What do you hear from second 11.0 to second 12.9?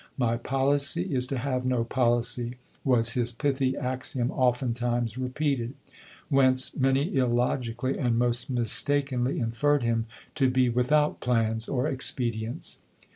plans or expedients.